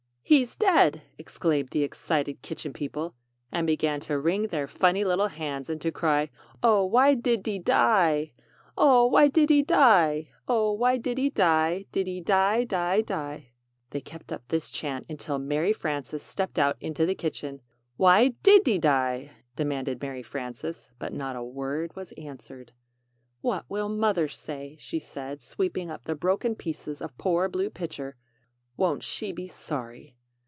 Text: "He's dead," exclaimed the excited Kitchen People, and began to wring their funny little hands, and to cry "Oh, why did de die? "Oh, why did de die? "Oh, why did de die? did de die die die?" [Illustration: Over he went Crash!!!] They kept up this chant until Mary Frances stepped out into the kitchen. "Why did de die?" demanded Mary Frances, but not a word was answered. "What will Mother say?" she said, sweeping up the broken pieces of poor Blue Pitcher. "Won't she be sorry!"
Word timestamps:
"He's 0.23 0.55
dead," 0.55 1.01
exclaimed 1.17 1.71
the 1.71 1.83
excited 1.83 2.41
Kitchen 2.41 2.71
People, 2.71 3.15
and 3.51 3.67
began 3.67 3.99
to 4.01 4.17
wring 4.17 4.43
their 4.43 4.65
funny 4.65 5.03
little 5.03 5.27
hands, 5.27 5.69
and 5.69 5.81
to 5.81 5.91
cry 5.91 6.29
"Oh, 6.63 6.85
why 6.85 7.15
did 7.15 7.43
de 7.43 7.59
die? 7.59 8.31
"Oh, 8.77 9.07
why 9.07 9.27
did 9.27 9.49
de 9.49 9.61
die? 9.61 10.29
"Oh, 10.47 10.71
why 10.71 10.95
did 10.97 11.15
de 11.17 11.29
die? 11.29 11.85
did 11.91 12.05
de 12.05 12.21
die 12.21 12.63
die 12.63 12.63
die?" 12.63 12.93
[Illustration: 12.93 13.25
Over 13.27 13.27
he 13.27 13.43
went 13.43 13.89
Crash!!!] 13.89 13.89
They 13.89 13.99
kept 14.01 14.31
up 14.31 14.47
this 14.47 14.69
chant 14.71 15.05
until 15.09 15.37
Mary 15.37 15.73
Frances 15.73 16.23
stepped 16.23 16.57
out 16.57 16.77
into 16.79 17.05
the 17.05 17.13
kitchen. 17.15 17.59
"Why 17.97 18.29
did 18.41 18.63
de 18.63 18.77
die?" 18.77 19.31
demanded 19.57 20.01
Mary 20.01 20.23
Frances, 20.23 20.87
but 20.97 21.11
not 21.11 21.35
a 21.35 21.43
word 21.43 21.93
was 21.97 22.13
answered. 22.13 22.71
"What 23.41 23.65
will 23.67 23.89
Mother 23.89 24.29
say?" 24.29 24.77
she 24.79 24.97
said, 24.97 25.41
sweeping 25.41 25.91
up 25.91 26.05
the 26.05 26.15
broken 26.15 26.55
pieces 26.55 27.01
of 27.01 27.17
poor 27.17 27.49
Blue 27.49 27.69
Pitcher. 27.69 28.15
"Won't 28.77 29.03
she 29.03 29.33
be 29.33 29.47
sorry!" 29.49 30.15